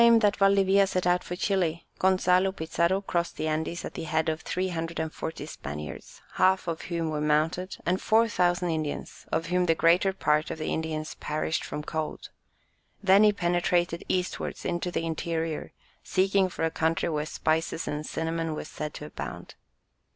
[0.01, 3.93] ]At the time that Valdivia set out for Chili, Gonzalo Pizarro crossed the Andes at
[3.93, 9.67] the head of 340 Spaniards, half of whom were mounted, and 4000 Indians, of whom
[9.67, 12.29] the greater part of the Indians perished from cold;
[13.03, 15.71] then he penetrated eastwards into the interior,
[16.03, 19.53] seeking for a country where spices and cinnamon were said to abound.